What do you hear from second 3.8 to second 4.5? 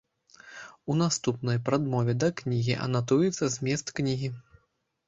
кнігі.